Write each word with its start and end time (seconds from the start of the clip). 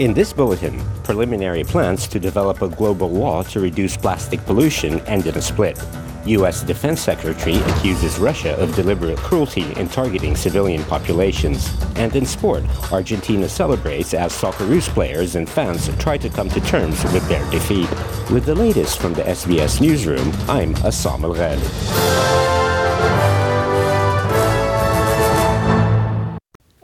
In 0.00 0.14
this 0.14 0.32
bulletin, 0.32 0.80
preliminary 1.04 1.62
plans 1.62 2.08
to 2.08 2.18
develop 2.18 2.62
a 2.62 2.70
global 2.70 3.10
law 3.10 3.42
to 3.42 3.60
reduce 3.60 3.98
plastic 3.98 4.42
pollution 4.46 5.00
ended 5.00 5.36
a 5.36 5.42
split. 5.42 5.78
U.S. 6.24 6.62
Defense 6.62 7.02
Secretary 7.02 7.56
accuses 7.56 8.18
Russia 8.18 8.56
of 8.56 8.74
deliberate 8.74 9.18
cruelty 9.18 9.74
in 9.74 9.90
targeting 9.90 10.36
civilian 10.36 10.82
populations. 10.84 11.70
And 11.96 12.16
in 12.16 12.24
sport, 12.24 12.64
Argentina 12.90 13.46
celebrates 13.46 14.14
as 14.14 14.32
Socceroos 14.32 14.88
players 14.88 15.36
and 15.36 15.46
fans 15.46 15.94
try 15.98 16.16
to 16.16 16.30
come 16.30 16.48
to 16.48 16.62
terms 16.62 17.04
with 17.12 17.28
their 17.28 17.44
defeat. 17.50 17.90
With 18.30 18.46
the 18.46 18.54
latest 18.54 19.00
from 19.00 19.12
the 19.12 19.24
SBS 19.24 19.82
newsroom, 19.82 20.32
I'm 20.48 20.74
Assam 20.76 21.26
Al 21.26 21.34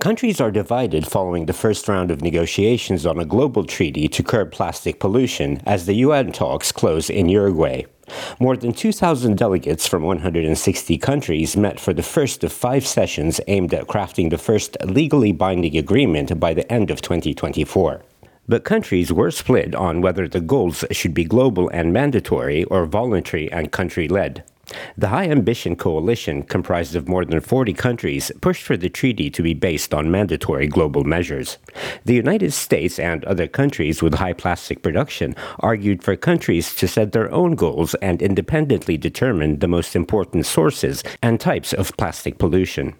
Countries 0.06 0.41
are 0.41 0.52
divided 0.52 1.05
following 1.05 1.46
the 1.46 1.52
first 1.52 1.88
round 1.88 2.12
of 2.12 2.23
negotiations 2.23 3.05
on 3.05 3.19
a 3.19 3.24
global 3.24 3.65
treaty 3.65 4.06
to 4.06 4.23
curb 4.23 4.52
plastic 4.52 5.01
pollution 5.01 5.60
as 5.66 5.84
the 5.84 5.95
UN 5.95 6.30
talks 6.30 6.70
close 6.70 7.10
in 7.10 7.29
Uruguay. 7.29 7.82
More 8.38 8.56
than 8.56 8.73
2,000 8.73 9.37
delegates 9.37 9.84
from 9.84 10.05
160 10.05 10.96
countries 10.98 11.56
met 11.56 11.80
for 11.80 11.92
the 11.92 12.05
first 12.05 12.45
of 12.45 12.52
five 12.52 12.87
sessions 12.87 13.41
aimed 13.48 13.74
at 13.74 13.88
crafting 13.88 14.30
the 14.30 14.38
first 14.38 14.77
legally 14.84 15.32
binding 15.32 15.77
agreement 15.77 16.38
by 16.38 16.54
the 16.54 16.73
end 16.73 16.93
of 16.93 17.02
2024. 17.02 18.01
But 18.46 18.62
countries 18.62 19.12
were 19.12 19.32
split 19.32 19.74
on 19.74 20.02
whether 20.02 20.29
the 20.29 20.41
goals 20.41 20.84
should 20.93 21.15
be 21.15 21.24
global 21.24 21.68
and 21.70 21.93
mandatory 21.93 22.62
or 22.66 22.87
voluntary 22.87 23.51
and 23.51 23.73
country 23.73 24.07
led. 24.07 24.45
The 24.97 25.09
High 25.09 25.29
Ambition 25.29 25.77
Coalition, 25.77 26.43
comprised 26.43 26.97
of 26.97 27.09
more 27.09 27.24
than 27.24 27.41
40 27.41 27.73
countries, 27.73 28.33
pushed 28.41 28.62
for 28.62 28.77
the 28.77 28.88
treaty 28.88 29.30
to 29.30 29.43
be 29.43 29.55
based 29.55 29.95
on 29.95 30.11
mandatory 30.11 30.66
global 30.66 31.04
measures. 31.04 31.59
The 32.04 32.15
United 32.15 32.52
States 32.52 32.99
and 32.99 33.24
other 33.24 33.46
countries 33.46 34.02
with 34.02 34.15
high 34.15 34.32
plastic 34.32 34.82
production 34.82 35.35
argued 35.60 36.02
for 36.02 36.16
countries 36.16 36.74
to 36.76 36.88
set 36.88 37.13
their 37.13 37.30
own 37.30 37.54
goals 37.54 37.95
and 37.96 38.21
independently 38.21 38.96
determine 38.96 39.59
the 39.59 39.68
most 39.68 39.95
important 39.95 40.46
sources 40.46 41.04
and 41.23 41.38
types 41.38 41.73
of 41.73 41.96
plastic 41.96 42.38
pollution. 42.38 42.95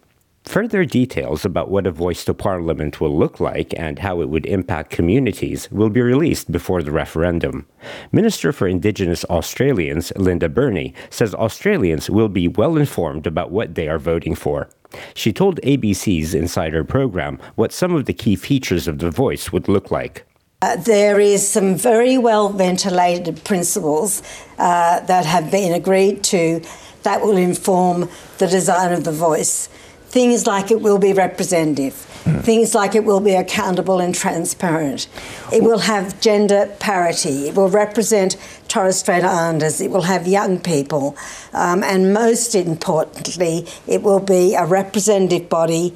Further 0.47 0.85
details 0.85 1.45
about 1.45 1.71
what 1.71 1.89
a 1.89 1.91
voice 1.91 2.25
to 2.25 2.33
parliament 2.33 3.01
will 3.01 3.17
look 3.17 3.41
like 3.41 3.75
and 3.77 3.99
how 3.99 4.21
it 4.21 4.29
would 4.29 4.47
impact 4.47 4.91
communities 4.91 5.69
will 5.73 5.91
be 5.91 6.01
released 6.01 6.53
before 6.53 6.85
the 6.85 6.93
referendum. 6.93 7.67
Minister 8.13 8.53
for 8.53 8.69
Indigenous 8.69 9.25
Australians, 9.25 10.13
Linda 10.15 10.49
Burney, 10.49 10.95
says 11.11 11.35
Australians 11.35 12.09
will 12.09 12.29
be 12.29 12.47
well 12.47 12.77
informed 12.77 13.27
about 13.27 13.51
what 13.51 13.75
they 13.75 13.89
are 13.89 13.99
voting 13.99 14.37
for. 14.37 14.69
She 15.15 15.33
told 15.33 15.61
ABC's 15.63 16.33
Insider 16.33 16.85
program 16.85 17.41
what 17.57 17.73
some 17.73 17.95
of 17.95 18.07
the 18.07 18.15
key 18.15 18.37
features 18.37 18.87
of 18.87 18.99
the 18.99 19.11
voice 19.11 19.51
would 19.51 19.69
look 19.69 19.91
like. 19.91 20.25
Uh, 20.63 20.77
there 20.77 21.21
is 21.21 21.47
some 21.47 21.75
very 21.75 22.17
well 22.17 22.49
ventilated 22.51 23.45
principles 23.45 24.23
uh, 24.59 25.01
that 25.01 25.27
have 25.27 25.51
been 25.51 25.75
agreed 25.75 26.23
to 26.25 26.63
that 27.03 27.21
will 27.21 27.37
inform 27.37 28.09
the 28.39 28.47
design 28.47 28.93
of 28.93 29.05
the 29.05 29.13
voice. 29.13 29.69
Things 30.09 30.47
like 30.47 30.71
it 30.71 30.81
will 30.81 30.99
be 30.99 31.13
representative. 31.13 31.95
Mm. 32.25 32.43
Things 32.43 32.75
like 32.75 32.95
it 32.95 33.05
will 33.05 33.21
be 33.21 33.35
accountable 33.35 34.01
and 34.01 34.15
transparent. 34.15 35.09
It 35.53 35.63
will 35.63 35.79
have 35.79 36.21
gender 36.21 36.75
parity. 36.81 37.49
It 37.49 37.55
will 37.55 37.69
represent 37.69 38.37
Torres 38.69 38.99
Strait 38.99 39.25
Islanders. 39.25 39.81
It 39.81 39.91
will 39.91 40.03
have 40.03 40.27
young 40.27 40.59
people. 40.59 41.17
Um, 41.53 41.85
and 41.85 42.13
most 42.13 42.55
importantly, 42.55 43.67
it 43.87 44.03
will 44.03 44.21
be 44.21 44.55
a 44.55 44.65
representative 44.65 45.49
body 45.49 45.95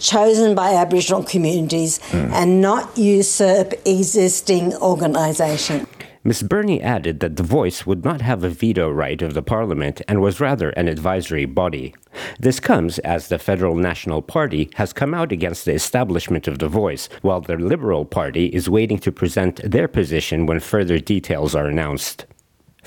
chosen 0.00 0.54
by 0.54 0.74
Aboriginal 0.74 1.22
communities 1.22 1.98
mm. 2.10 2.30
and 2.32 2.60
not 2.60 2.96
usurp 2.96 3.74
existing 3.84 4.74
organisation. 4.76 5.86
Ms. 6.22 6.42
Burney 6.42 6.82
added 6.82 7.20
that 7.20 7.36
the 7.36 7.42
Voice 7.42 7.86
would 7.86 8.04
not 8.04 8.20
have 8.20 8.44
a 8.44 8.50
veto 8.50 8.90
right 8.90 9.22
of 9.22 9.32
the 9.32 9.40
Parliament 9.40 10.02
and 10.06 10.20
was 10.20 10.38
rather 10.38 10.68
an 10.70 10.86
advisory 10.86 11.46
body. 11.46 11.94
This 12.38 12.60
comes 12.60 12.98
as 12.98 13.28
the 13.28 13.38
Federal 13.38 13.74
National 13.74 14.20
Party 14.20 14.68
has 14.74 14.92
come 14.92 15.14
out 15.14 15.32
against 15.32 15.64
the 15.64 15.72
establishment 15.72 16.46
of 16.46 16.58
the 16.58 16.68
Voice, 16.68 17.08
while 17.22 17.40
the 17.40 17.56
Liberal 17.56 18.04
Party 18.04 18.46
is 18.48 18.68
waiting 18.68 18.98
to 18.98 19.10
present 19.10 19.62
their 19.64 19.88
position 19.88 20.44
when 20.44 20.60
further 20.60 20.98
details 20.98 21.54
are 21.54 21.66
announced. 21.66 22.26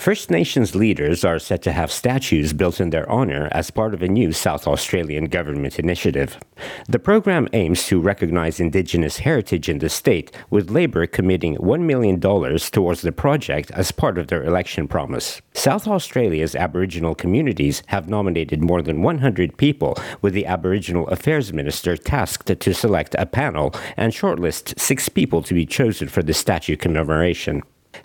First 0.03 0.29
Nations 0.29 0.75
leaders 0.75 1.23
are 1.23 1.39
set 1.39 1.61
to 1.61 1.71
have 1.71 1.89
statues 1.89 2.51
built 2.51 2.81
in 2.81 2.89
their 2.89 3.09
honor 3.09 3.47
as 3.53 3.71
part 3.71 3.93
of 3.93 4.03
a 4.03 4.07
new 4.09 4.33
South 4.33 4.67
Australian 4.67 5.27
government 5.27 5.79
initiative. 5.79 6.37
The 6.89 6.99
program 6.99 7.47
aims 7.53 7.87
to 7.87 8.01
recognize 8.01 8.59
Indigenous 8.59 9.19
heritage 9.19 9.69
in 9.69 9.77
the 9.77 9.87
state, 9.87 10.29
with 10.49 10.69
Labor 10.69 11.07
committing 11.07 11.55
$1 11.55 11.83
million 11.83 12.19
towards 12.19 13.01
the 13.01 13.13
project 13.13 13.71
as 13.71 13.93
part 13.93 14.17
of 14.17 14.27
their 14.27 14.43
election 14.43 14.89
promise. 14.89 15.41
South 15.53 15.87
Australia's 15.87 16.53
Aboriginal 16.53 17.15
communities 17.15 17.81
have 17.85 18.09
nominated 18.09 18.61
more 18.61 18.81
than 18.81 19.03
100 19.03 19.55
people, 19.55 19.95
with 20.21 20.33
the 20.33 20.45
Aboriginal 20.45 21.07
Affairs 21.07 21.53
Minister 21.53 21.95
tasked 21.95 22.59
to 22.59 22.73
select 22.73 23.15
a 23.17 23.25
panel 23.25 23.73
and 23.95 24.11
shortlist 24.11 24.77
six 24.77 25.07
people 25.07 25.41
to 25.43 25.53
be 25.53 25.65
chosen 25.65 26.09
for 26.09 26.21
the 26.21 26.33
statue 26.33 26.75
commemoration. 26.75 27.63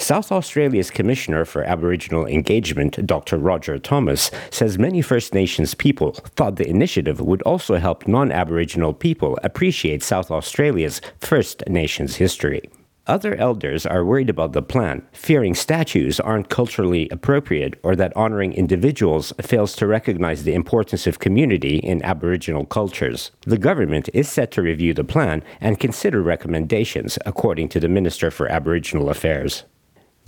South 0.09 0.33
Australia's 0.33 0.91
Commissioner 0.91 1.45
for 1.45 1.65
Aboriginal 1.65 2.25
Engagement, 2.25 3.05
Dr. 3.07 3.37
Roger 3.37 3.79
Thomas, 3.79 4.31
says 4.51 4.79
many 4.79 5.03
First 5.03 5.35
Nations 5.35 5.75
people 5.75 6.13
thought 6.13 6.57
the 6.57 6.67
initiative 6.67 7.21
would 7.21 7.43
also 7.43 7.77
help 7.77 8.09
non 8.09 8.33
Aboriginal 8.33 8.95
people 8.95 9.39
appreciate 9.43 10.03
South 10.03 10.31
Australia's 10.31 11.03
First 11.21 11.63
Nations 11.69 12.17
history. 12.17 12.63
Other 13.07 13.35
elders 13.37 13.85
are 13.85 14.03
worried 14.03 14.31
about 14.31 14.53
the 14.53 14.63
plan, 14.63 15.07
fearing 15.13 15.55
statues 15.55 16.21
aren't 16.21 16.49
culturally 16.49 17.09
appropriate 17.11 17.79
or 17.83 17.95
that 17.97 18.17
honoring 18.17 18.55
individuals 18.55 19.35
fails 19.43 19.77
to 19.77 19.87
recognize 19.87 20.45
the 20.45 20.55
importance 20.55 21.07
of 21.07 21.19
community 21.19 21.79
in 21.79 22.03
Aboriginal 22.03 22.65
cultures. 22.65 23.31
The 23.43 23.59
government 23.59 24.09
is 24.15 24.29
set 24.29 24.51
to 24.53 24.63
review 24.63 24.95
the 24.95 25.05
plan 25.05 25.43
and 25.61 25.81
consider 25.81 26.23
recommendations, 26.23 27.19
according 27.27 27.69
to 27.71 27.81
the 27.81 27.89
Minister 27.89 28.31
for 28.31 28.49
Aboriginal 28.49 29.11
Affairs. 29.11 29.65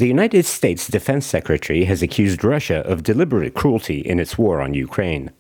The 0.00 0.09
United 0.09 0.47
States 0.47 0.88
Defense 0.88 1.27
Secretary 1.27 1.84
has 1.84 2.00
accused 2.00 2.43
Russia 2.43 2.77
of 2.87 3.03
deliberate 3.03 3.53
cruelty 3.53 3.99
in 3.99 4.19
its 4.19 4.38
war 4.38 4.62
on 4.62 4.72
Ukraine. 4.72 5.31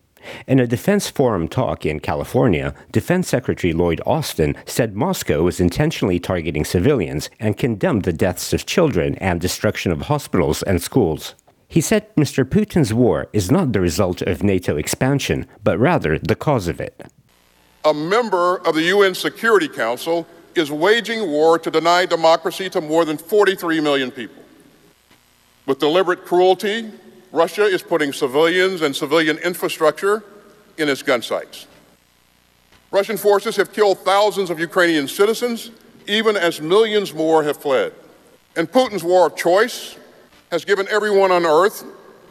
In 0.46 0.60
a 0.60 0.66
Defense 0.66 1.08
Forum 1.08 1.48
talk 1.48 1.86
in 1.86 1.98
California, 1.98 2.74
Defense 2.92 3.26
Secretary 3.26 3.72
Lloyd 3.72 4.02
Austin 4.04 4.54
said 4.66 4.94
Moscow 4.94 5.42
was 5.44 5.60
intentionally 5.60 6.20
targeting 6.20 6.66
civilians 6.66 7.30
and 7.40 7.56
condemned 7.56 8.02
the 8.02 8.12
deaths 8.12 8.52
of 8.52 8.66
children 8.66 9.14
and 9.14 9.40
destruction 9.40 9.92
of 9.92 10.02
hospitals 10.02 10.62
and 10.64 10.82
schools. 10.82 11.34
He 11.66 11.80
said 11.80 12.14
Mr. 12.14 12.44
Putin's 12.44 12.92
war 12.92 13.28
is 13.32 13.50
not 13.50 13.72
the 13.72 13.80
result 13.80 14.20
of 14.20 14.42
NATO 14.42 14.76
expansion, 14.76 15.46
but 15.64 15.78
rather 15.78 16.18
the 16.18 16.36
cause 16.36 16.68
of 16.68 16.82
it. 16.82 17.02
A 17.86 17.94
member 17.94 18.58
of 18.66 18.74
the 18.74 18.82
UN 18.94 19.14
Security 19.14 19.68
Council 19.68 20.26
is 20.54 20.70
waging 20.70 21.30
war 21.30 21.58
to 21.58 21.70
deny 21.70 22.04
democracy 22.04 22.68
to 22.68 22.82
more 22.82 23.06
than 23.06 23.16
43 23.16 23.80
million 23.80 24.10
people. 24.10 24.36
With 25.70 25.78
deliberate 25.78 26.24
cruelty, 26.24 26.90
Russia 27.30 27.62
is 27.62 27.80
putting 27.80 28.12
civilians 28.12 28.82
and 28.82 28.94
civilian 28.94 29.38
infrastructure 29.38 30.24
in 30.78 30.88
its 30.88 31.00
gun 31.00 31.22
sights. 31.22 31.68
Russian 32.90 33.16
forces 33.16 33.54
have 33.54 33.72
killed 33.72 34.00
thousands 34.00 34.50
of 34.50 34.58
Ukrainian 34.58 35.06
citizens, 35.06 35.70
even 36.08 36.36
as 36.36 36.60
millions 36.60 37.14
more 37.14 37.44
have 37.44 37.56
fled. 37.56 37.92
And 38.56 38.68
Putin's 38.68 39.04
war 39.04 39.28
of 39.28 39.36
choice 39.36 39.96
has 40.50 40.64
given 40.64 40.88
everyone 40.88 41.30
on 41.30 41.46
earth 41.46 41.84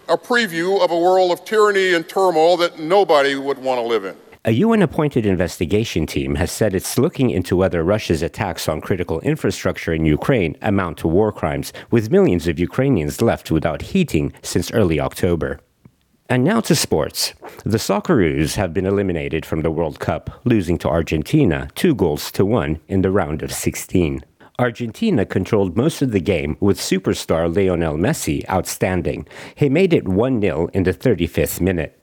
a 0.10 0.18
preview 0.18 0.84
of 0.84 0.92
a 0.92 1.00
world 1.00 1.32
of 1.32 1.46
tyranny 1.46 1.94
and 1.94 2.10
turmoil 2.10 2.58
that 2.58 2.78
nobody 2.78 3.36
would 3.36 3.58
want 3.58 3.80
to 3.80 3.88
live 3.88 4.04
in. 4.04 4.18
A 4.46 4.52
UN 4.52 4.82
appointed 4.82 5.26
investigation 5.26 6.06
team 6.06 6.36
has 6.36 6.50
said 6.50 6.74
it's 6.74 6.98
looking 6.98 7.30
into 7.30 7.58
whether 7.58 7.84
Russia's 7.84 8.22
attacks 8.22 8.70
on 8.70 8.80
critical 8.80 9.20
infrastructure 9.20 9.92
in 9.94 10.06
Ukraine 10.06 10.56
amount 10.62 11.00
to 11.00 11.10
war 11.10 11.34
crimes, 11.34 11.74
with 11.92 12.10
millions 12.10 12.48
of 12.48 12.58
Ukrainians 12.58 13.22
left 13.22 13.52
without 13.52 13.82
heating 13.82 14.32
since 14.42 14.72
early 14.72 14.98
October. 14.98 15.60
And 16.30 16.46
now 16.46 16.62
to 16.62 16.74
sports. 16.74 17.34
The 17.66 17.80
Socceroos 17.80 18.56
have 18.56 18.74
been 18.74 18.86
eliminated 18.86 19.46
from 19.46 19.62
the 19.62 19.72
World 19.72 20.00
Cup, 20.00 20.30
losing 20.46 20.78
to 20.78 20.88
Argentina 20.88 21.68
two 21.76 21.94
goals 21.94 22.32
to 22.32 22.46
one 22.46 22.80
in 22.88 23.02
the 23.02 23.12
round 23.12 23.44
of 23.44 23.52
16. 23.52 24.24
Argentina 24.58 25.26
controlled 25.26 25.76
most 25.76 26.02
of 26.02 26.12
the 26.12 26.22
game 26.22 26.56
with 26.62 26.80
superstar 26.80 27.54
Lionel 27.54 27.98
Messi 27.98 28.50
outstanding. 28.50 29.28
He 29.54 29.68
made 29.68 29.92
it 29.92 30.08
1 30.08 30.40
0 30.40 30.70
in 30.74 30.84
the 30.84 30.94
35th 30.94 31.60
minute. 31.60 31.99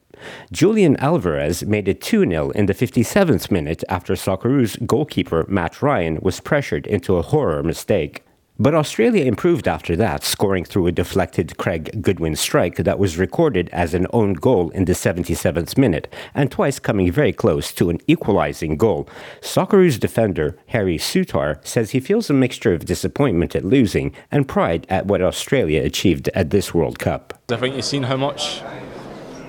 Julian 0.52 0.96
Alvarez 0.96 1.64
made 1.64 1.88
it 1.88 2.00
2 2.00 2.28
0 2.28 2.50
in 2.50 2.66
the 2.66 2.74
57th 2.74 3.50
minute 3.50 3.84
after 3.88 4.14
Socceroos 4.14 4.84
goalkeeper 4.86 5.44
Mat 5.48 5.82
Ryan 5.82 6.18
was 6.22 6.40
pressured 6.40 6.86
into 6.86 7.16
a 7.16 7.22
horror 7.22 7.62
mistake. 7.62 8.22
But 8.58 8.74
Australia 8.74 9.26
improved 9.26 9.68
after 9.68 9.96
that, 9.96 10.24
scoring 10.24 10.64
through 10.64 10.86
a 10.86 10.92
deflected 10.92 11.58
Craig 11.58 12.00
Goodwin 12.00 12.36
strike 12.36 12.76
that 12.76 12.98
was 12.98 13.18
recorded 13.18 13.68
as 13.70 13.92
an 13.92 14.06
own 14.14 14.32
goal 14.32 14.70
in 14.70 14.86
the 14.86 14.94
77th 14.94 15.76
minute, 15.76 16.10
and 16.34 16.50
twice 16.50 16.78
coming 16.78 17.12
very 17.12 17.34
close 17.34 17.70
to 17.72 17.90
an 17.90 18.00
equalizing 18.06 18.78
goal. 18.78 19.06
Socceroos 19.42 20.00
defender 20.00 20.56
Harry 20.68 20.96
Souttar 20.96 21.64
says 21.66 21.90
he 21.90 22.00
feels 22.00 22.30
a 22.30 22.34
mixture 22.34 22.72
of 22.72 22.86
disappointment 22.86 23.54
at 23.54 23.64
losing 23.64 24.14
and 24.30 24.48
pride 24.48 24.86
at 24.88 25.04
what 25.04 25.20
Australia 25.20 25.82
achieved 25.82 26.30
at 26.30 26.48
this 26.48 26.72
World 26.72 26.98
Cup. 26.98 27.38
I 27.50 27.56
think 27.56 27.76
you've 27.76 27.84
seen 27.84 28.04
how 28.04 28.16
much 28.16 28.62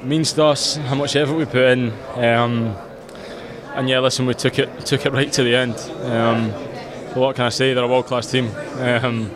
means 0.04 0.34
to 0.34 0.46
us, 0.46 0.78
how 0.78 0.96
much 0.96 1.16
effort 1.16 1.34
we 1.34 1.46
put 1.46 1.64
in. 1.64 1.92
Um, 2.16 2.76
and 3.76 3.90
yeah, 3.90 4.00
listen, 4.00 4.26
we 4.26 4.34
took 4.34 4.58
it 4.60 4.86
took 4.86 5.06
it 5.06 5.14
right 5.14 5.32
to 5.34 5.44
the 5.44 5.56
end. 5.56 5.76
Um, 6.04 6.50
what 7.14 7.36
can 7.36 7.46
I 7.46 7.50
say? 7.50 7.74
They're 7.74 7.84
a 7.84 7.88
world 7.88 8.06
class 8.06 8.32
team. 8.32 8.50
Um, 8.80 9.32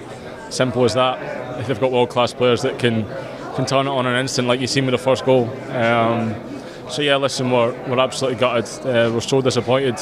simple 0.49 0.83
as 0.83 0.93
that. 0.95 1.59
If 1.59 1.67
they've 1.67 1.79
got 1.79 1.91
world 1.91 2.09
class 2.09 2.33
players 2.33 2.61
that 2.63 2.79
can 2.79 3.05
can 3.55 3.65
turn 3.65 3.87
it 3.87 3.91
on 3.91 4.05
an 4.05 4.19
instant, 4.19 4.47
like 4.47 4.59
you 4.59 4.67
seen 4.67 4.85
with 4.85 4.93
the 4.93 4.97
first 4.97 5.25
goal. 5.25 5.49
Um, 5.71 6.35
so 6.89 7.01
yeah, 7.01 7.17
listen, 7.17 7.51
we're, 7.51 7.71
we're 7.87 7.99
absolutely 7.99 8.39
gutted. 8.39 8.85
Uh, 8.85 9.11
we're 9.13 9.21
so 9.21 9.41
disappointed, 9.41 9.99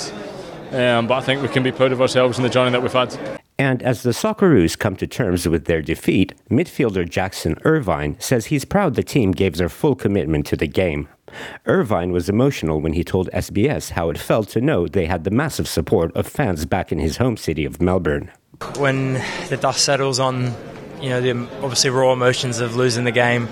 um, 0.72 1.08
but 1.08 1.16
I 1.16 1.22
think 1.22 1.42
we 1.42 1.48
can 1.48 1.64
be 1.64 1.72
proud 1.72 1.92
of 1.92 2.02
ourselves 2.02 2.38
in 2.38 2.44
the 2.44 2.50
journey 2.50 2.72
that 2.72 2.82
we've 2.82 2.92
had. 2.92 3.39
And 3.60 3.84
as 3.84 4.04
the 4.04 4.12
Socceroos 4.12 4.80
come 4.80 4.96
to 4.96 5.06
terms 5.06 5.46
with 5.46 5.66
their 5.66 5.82
defeat, 5.82 6.34
midfielder 6.50 7.08
Jackson 7.08 7.58
Irvine 7.66 8.16
says 8.18 8.46
he's 8.46 8.64
proud 8.64 8.96
the 8.96 9.04
team 9.04 9.34
gave 9.34 9.58
their 9.58 9.68
full 9.68 9.96
commitment 9.96 10.46
to 10.48 10.56
the 10.56 10.66
game. 10.66 11.10
Irvine 11.66 12.14
was 12.14 12.30
emotional 12.30 12.80
when 12.80 12.94
he 12.94 13.04
told 13.04 13.30
SBS 13.32 13.92
how 13.92 14.10
it 14.10 14.18
felt 14.18 14.48
to 14.50 14.62
know 14.62 14.88
they 14.88 15.08
had 15.08 15.26
the 15.26 15.30
massive 15.30 15.68
support 15.68 16.16
of 16.16 16.26
fans 16.26 16.66
back 16.66 16.94
in 16.94 17.00
his 17.00 17.18
home 17.18 17.36
city 17.36 17.66
of 17.66 17.82
Melbourne. 17.82 18.32
When 18.78 19.22
the 19.50 19.58
dust 19.58 19.84
settles 19.84 20.22
on, 20.22 20.56
you 21.02 21.10
know, 21.10 21.20
the 21.20 21.32
obviously 21.62 21.90
raw 21.90 22.14
emotions 22.14 22.62
of 22.62 22.78
losing 22.78 23.04
the 23.04 23.12
game, 23.12 23.50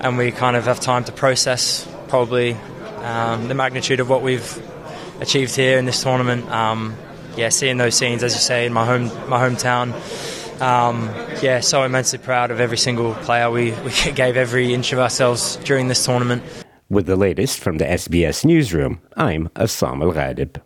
and 0.00 0.18
we 0.18 0.30
kind 0.30 0.56
of 0.56 0.66
have 0.66 0.78
time 0.78 1.04
to 1.04 1.12
process 1.12 1.88
probably 2.08 2.52
um, 2.98 3.48
the 3.48 3.54
magnitude 3.54 4.00
of 4.00 4.10
what 4.10 4.20
we've 4.20 4.62
achieved 5.20 5.56
here 5.56 5.78
in 5.78 5.86
this 5.86 6.02
tournament. 6.02 6.48
Um, 6.50 6.94
yeah, 7.36 7.48
seeing 7.50 7.76
those 7.76 7.94
scenes, 7.94 8.22
as 8.22 8.34
you 8.34 8.40
say, 8.40 8.66
in 8.66 8.72
my 8.72 8.84
home 8.84 9.04
my 9.28 9.38
hometown. 9.48 9.92
Um, 10.60 11.08
yeah, 11.40 11.60
so 11.60 11.84
immensely 11.84 12.18
proud 12.18 12.50
of 12.50 12.60
every 12.60 12.78
single 12.78 13.14
player. 13.14 13.50
We, 13.50 13.72
we 13.72 13.90
gave 14.14 14.36
every 14.36 14.74
inch 14.74 14.92
of 14.92 14.98
ourselves 14.98 15.56
during 15.64 15.88
this 15.88 16.04
tournament. 16.04 16.42
With 16.90 17.06
the 17.06 17.16
latest 17.16 17.60
from 17.60 17.78
the 17.78 17.84
SBS 17.84 18.44
newsroom, 18.44 19.00
I'm 19.16 19.50
Assam 19.54 20.02
Al 20.02 20.12
Ghadib. 20.12 20.60